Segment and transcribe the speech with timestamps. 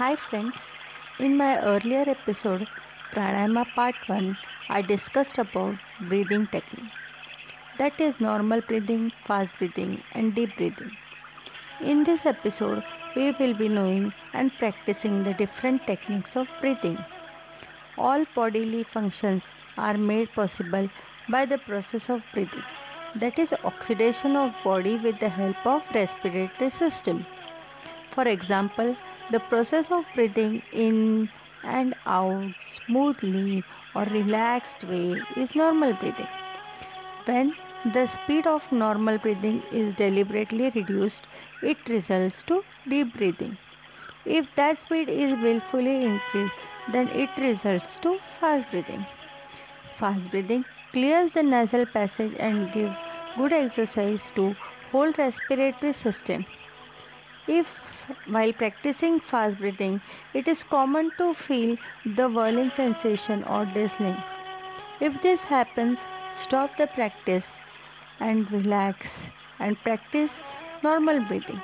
[0.00, 0.56] Hi friends,
[1.18, 2.66] in my earlier episode
[3.12, 4.34] Pranayama part 1
[4.70, 5.74] I discussed about
[6.08, 6.94] breathing technique
[7.78, 10.92] that is normal breathing, fast breathing and deep breathing.
[11.82, 12.82] In this episode
[13.14, 16.96] we will be knowing and practicing the different techniques of breathing.
[17.98, 20.88] All bodily functions are made possible
[21.28, 22.64] by the process of breathing
[23.16, 27.26] that is oxidation of body with the help of respiratory system.
[28.14, 28.96] For example,
[29.30, 31.28] the process of breathing in
[31.62, 32.52] and out
[32.86, 33.62] smoothly
[33.94, 36.28] or relaxed way is normal breathing.
[37.26, 37.54] When
[37.92, 41.26] the speed of normal breathing is deliberately reduced,
[41.62, 43.56] it results to deep breathing.
[44.24, 46.56] If that speed is willfully increased,
[46.92, 49.06] then it results to fast breathing.
[49.96, 52.98] Fast breathing clears the nasal passage and gives
[53.36, 54.54] good exercise to
[54.90, 56.44] whole respiratory system.
[57.46, 57.66] If
[58.26, 60.00] while practicing fast breathing,
[60.34, 64.16] it is common to feel the whirling sensation or dizzying.
[65.00, 65.98] If this happens,
[66.40, 67.56] stop the practice
[68.20, 69.08] and relax
[69.58, 70.40] and practice
[70.82, 71.60] normal breathing.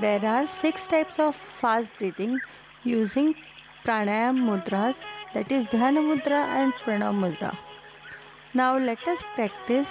[0.00, 2.40] There are six types of fast breathing
[2.84, 3.34] using
[3.84, 4.96] pranayam mudras
[5.34, 7.56] that is dhyana mudra and pranav mudra.
[8.54, 9.88] Now let us practice.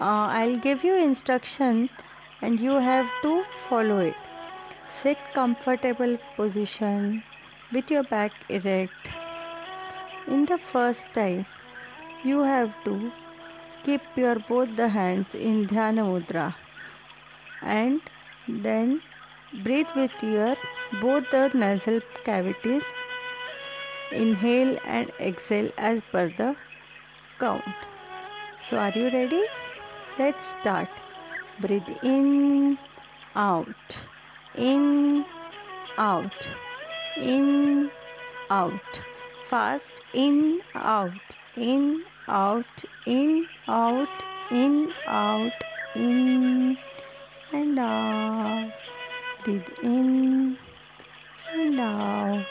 [0.00, 1.88] Uh, I'll give you instruction
[2.42, 4.14] and you have to follow it.
[5.02, 7.22] Sit comfortable position
[7.72, 9.08] with your back erect.
[10.26, 11.46] In the first type,
[12.24, 13.12] you have to
[13.84, 16.54] keep your both the hands in dhyana mudra
[17.62, 18.00] and
[18.48, 19.00] then
[19.62, 20.56] breathe with your
[21.00, 22.84] both the nasal cavities.
[24.12, 26.54] Inhale and exhale as per the
[27.40, 27.64] count.
[28.68, 29.44] So, are you ready?
[30.18, 30.88] Let's start.
[31.58, 32.78] Breathe in,
[33.34, 33.98] out,
[34.54, 35.24] in,
[35.96, 36.48] out,
[37.16, 37.90] in,
[38.50, 39.02] out.
[39.48, 41.12] Fast in, out,
[41.56, 45.52] in, out, in, out, in, out,
[45.94, 46.76] in,
[47.52, 48.72] and out.
[49.44, 50.58] Breathe in
[51.54, 52.46] and out.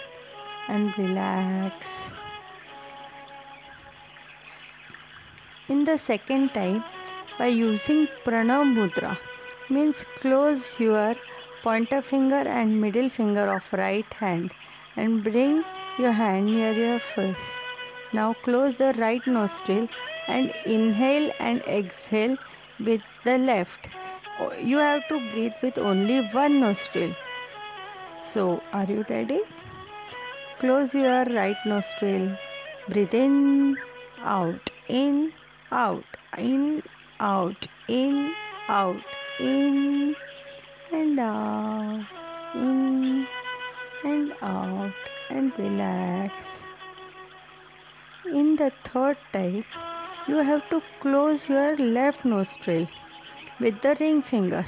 [0.68, 1.88] And relax.
[5.68, 6.82] In the second type,
[7.38, 9.18] by using pranav mudra
[9.69, 11.16] means close your
[11.63, 14.51] pointer finger and middle finger of right hand
[14.96, 15.63] and bring
[15.97, 17.47] your hand near your face.
[18.13, 19.88] Now close the right nostril
[20.28, 22.38] and inhale and exhale
[22.79, 23.88] with the left.
[24.40, 27.16] Oh, you have to breathe with only one nostril.
[28.34, 29.41] So are you ready?
[30.59, 32.38] Close your right nostril.
[32.88, 33.78] Breathe in
[34.19, 35.34] out in
[35.72, 36.06] out
[36.38, 36.84] in
[37.20, 38.34] out, in,
[38.68, 39.02] out,
[39.40, 40.16] in
[40.92, 42.06] and out,
[42.53, 43.28] in
[44.03, 44.94] and out,
[45.30, 46.34] and relax.
[48.26, 49.66] In the third type,
[50.28, 52.88] you have to close your left nostril
[53.59, 54.66] with the ring finger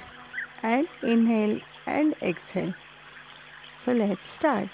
[0.64, 2.74] and inhale and exhale.
[3.78, 4.70] So let's start.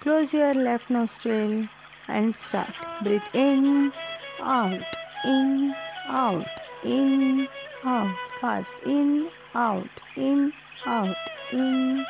[0.00, 1.68] Close your left nostril
[2.08, 2.74] and start.
[3.02, 3.92] Breathe in,
[4.40, 5.74] out, in,
[6.08, 6.46] out
[6.84, 7.48] in,
[7.84, 10.52] out, fast, in, out, in,
[10.86, 11.16] out,
[11.52, 12.04] in,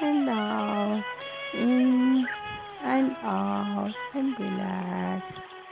[0.00, 1.04] and out,
[1.54, 2.26] in,
[2.82, 5.24] and out, and relax.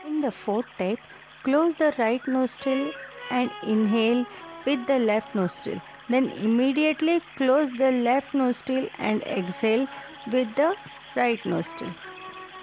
[0.07, 0.99] In the fourth type,
[1.43, 2.93] close the right nostril
[3.31, 4.27] and inhale
[4.67, 5.81] with the left nostril.
[6.09, 9.87] Then immediately close the left nostril and exhale
[10.31, 10.75] with the
[11.17, 11.95] right nostril.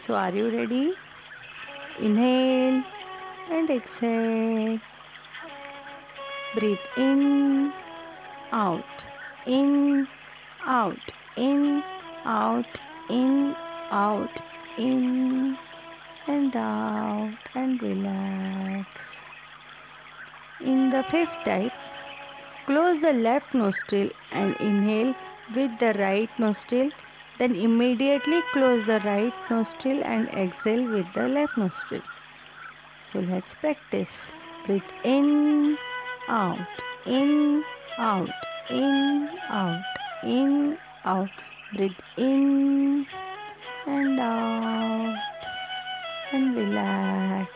[0.06, 0.94] So, are you ready?
[2.00, 2.84] Inhale
[3.50, 4.80] and exhale.
[6.58, 7.72] Breathe in,
[8.52, 9.04] out,
[9.46, 10.08] in,
[10.66, 11.84] out, in,
[12.26, 12.80] out,
[13.12, 13.56] in,
[13.92, 14.42] out,
[14.80, 15.56] in,
[16.26, 18.88] and out, and relax.
[20.60, 21.72] In the fifth type,
[22.66, 25.14] close the left nostril and inhale
[25.56, 26.90] with the right nostril.
[27.38, 32.02] Then immediately close the right nostril and exhale with the left nostril.
[33.12, 34.18] So let's practice.
[34.66, 35.78] Breathe in
[36.28, 36.60] out,
[37.06, 37.64] in,
[37.98, 38.30] out,
[38.70, 39.84] in, out,
[40.24, 41.30] in, out.
[41.76, 43.06] Breathe in
[43.86, 45.18] and out
[46.32, 47.52] and relax.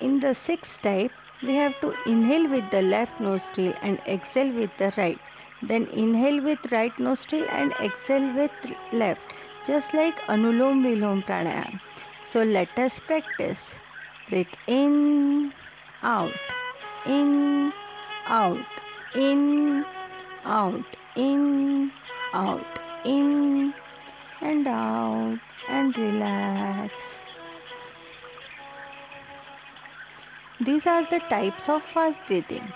[0.00, 1.12] In the sixth type,
[1.42, 5.18] we have to inhale with the left nostril and exhale with the right.
[5.62, 8.50] Then inhale with right nostril and exhale with
[8.92, 9.20] left,
[9.66, 11.80] just like Anulom Vilom Pranayam.
[12.30, 13.74] So let us practice.
[14.32, 15.52] Breathe in,
[16.02, 16.32] out,
[17.04, 17.70] in,
[18.24, 18.64] out,
[19.14, 19.84] in,
[20.46, 21.92] out, in,
[22.32, 23.74] out, in,
[24.40, 25.38] and out,
[25.68, 26.94] and relax.
[30.62, 32.72] These are the types of fast breathing.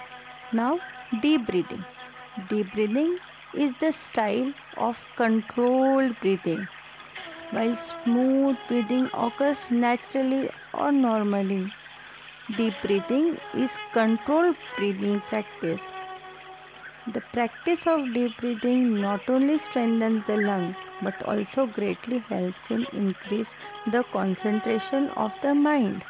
[0.52, 0.78] Now,
[1.22, 1.86] deep breathing.
[2.50, 3.16] Deep breathing
[3.54, 6.66] is the style of controlled breathing.
[7.50, 11.72] While smooth breathing occurs naturally or normally,
[12.56, 15.82] deep breathing is controlled breathing practice.
[17.12, 22.86] The practice of deep breathing not only strengthens the lung but also greatly helps in
[22.92, 23.50] increase
[23.92, 26.04] the concentration of the mind.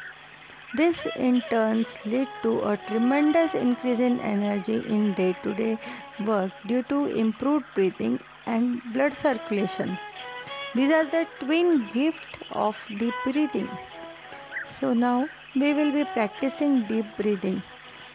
[0.75, 5.77] This in turn lead to a tremendous increase in energy in day to day
[6.25, 9.97] work due to improved breathing and blood circulation.
[10.75, 13.69] These are the twin gift of deep breathing.
[14.69, 17.63] So now we will be practicing deep breathing.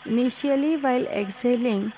[0.07, 1.93] Initially, while exhaling,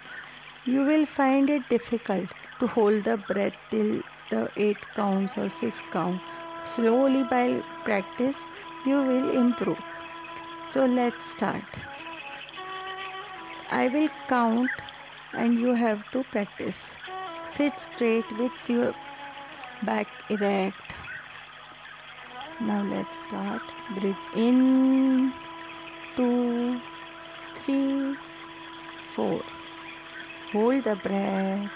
[0.64, 2.28] you will find it difficult
[2.60, 6.20] to hold the breath till the 8 counts or 6 count.
[6.64, 8.36] Slowly, by practice,
[8.86, 9.78] you will improve.
[10.72, 11.64] So let's start.
[13.70, 14.70] I will count
[15.32, 16.78] and you have to practice.
[17.56, 18.94] Sit straight with your
[19.84, 20.94] back erect.
[22.58, 23.72] Now let's start.
[23.88, 25.34] Breathe in,
[26.16, 26.82] two,
[27.54, 28.18] three,
[29.02, 29.44] four.
[30.52, 31.70] Hold the breath,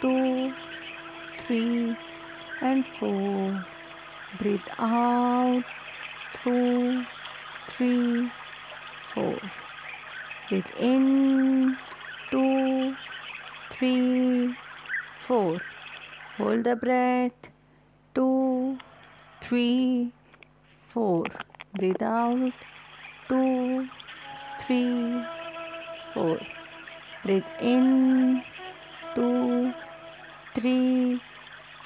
[0.00, 0.54] two,
[1.38, 1.96] three,
[2.60, 3.66] and four.
[4.32, 5.64] Breathe out
[6.32, 7.06] through
[7.68, 8.32] three,
[9.02, 9.50] four.
[10.48, 11.78] Breathe in,
[12.30, 12.96] two,
[13.70, 14.56] three,
[15.18, 15.60] four.
[16.38, 17.53] Hold the breath, two,
[19.48, 20.10] three,
[20.88, 21.24] four.
[21.76, 22.52] Breathe out,
[23.28, 23.86] two,
[24.60, 25.22] three,
[26.12, 26.38] four.
[27.24, 28.42] Breathe in,
[29.14, 29.72] two,
[30.54, 31.20] three,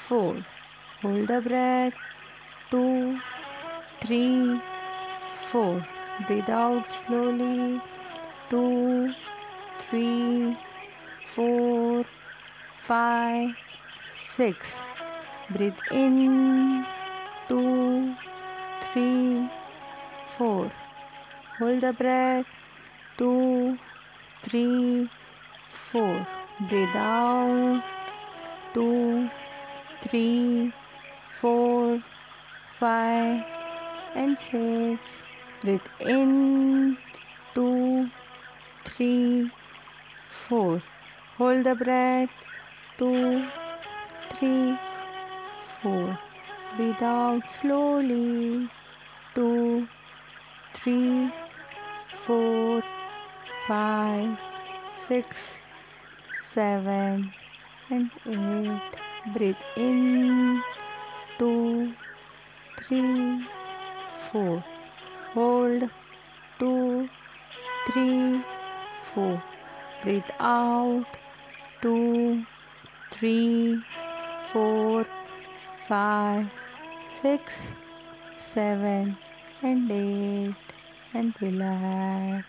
[0.06, 0.44] four.
[1.02, 1.94] Hold the breath,
[2.70, 3.18] two,
[4.02, 4.60] three,
[5.50, 5.84] four.
[6.26, 7.80] Breathe out slowly.
[8.50, 9.12] Two,
[9.78, 10.56] three,
[11.34, 12.04] four,
[12.86, 13.50] five,
[14.36, 14.66] six.
[15.50, 16.97] Breathe in.
[17.48, 18.14] Two,
[18.82, 19.48] three,
[20.36, 20.70] four.
[21.58, 22.46] Hold the breath.
[23.16, 23.78] Two,
[24.42, 25.08] three,
[25.90, 26.26] four.
[26.68, 27.82] Breathe out.
[28.74, 29.30] Two,
[30.02, 30.72] three,
[31.40, 32.02] four,
[32.78, 33.42] five,
[34.14, 35.00] and six.
[35.62, 36.98] Breathe in,
[37.54, 38.06] two,
[38.84, 39.50] three,
[40.48, 40.82] four.
[41.38, 42.30] Hold the breath,
[42.98, 43.46] two,
[44.38, 44.78] three,
[45.82, 46.18] four.
[46.76, 48.68] Breathe out slowly,
[49.34, 49.88] two,
[50.74, 51.32] three,
[52.26, 52.82] four,
[53.66, 54.38] five,
[55.08, 55.36] six,
[56.52, 57.32] seven,
[57.90, 59.34] and eight.
[59.34, 60.62] Breathe in,
[61.38, 61.92] two,
[62.86, 63.46] three,
[64.30, 64.64] four.
[65.34, 65.90] Hold
[66.58, 67.08] two
[67.86, 68.42] three
[69.14, 69.42] four.
[70.02, 71.06] Breathe out
[71.82, 72.44] two
[73.10, 73.82] three
[74.52, 75.06] four
[75.88, 76.46] five
[77.22, 77.54] six
[78.54, 79.16] seven
[79.62, 80.54] and eight
[81.14, 82.46] and relax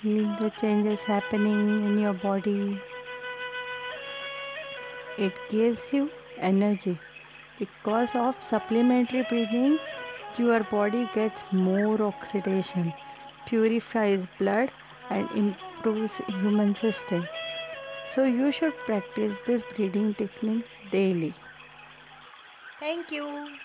[0.00, 2.80] feel the changes happening in your body
[5.18, 6.98] it gives you energy
[7.58, 9.78] because of supplementary breathing
[10.38, 12.92] your body gets more oxidation,
[13.46, 14.70] purifies blood,
[15.10, 17.28] and improves human system.
[18.14, 21.34] So you should practice this breathing technique daily.
[22.80, 23.60] Thank you.